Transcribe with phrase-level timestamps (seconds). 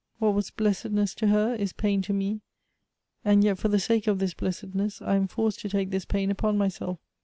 [0.17, 2.41] What was blessedness to her, is pain to me;
[3.23, 6.31] and yet for the sake of this blessedness I am forced to take this pain
[6.31, 6.97] upon myself.